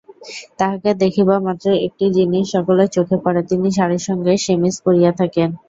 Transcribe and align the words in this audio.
তাঁহাকে 0.59 0.89
দেখিবামাত্রই 1.03 1.79
একটা 1.87 2.05
জিনিস 2.17 2.45
সকলের 2.53 2.89
চোখে 2.95 3.17
পড়ে– 3.23 3.47
তিনি 3.49 3.67
শাড়ির 3.77 4.03
সঙ্গে 4.07 4.33
শেমিজ 4.45 4.75
পরিয়া 4.85 5.11
থাকেন। 5.19 5.49